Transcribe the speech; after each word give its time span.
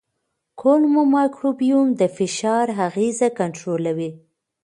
کولمو 0.61 1.03
مایکروبیوم 1.15 1.87
د 1.99 2.01
فشار 2.17 2.67
اغېزه 2.87 3.27
کنټرولوي. 3.39 4.11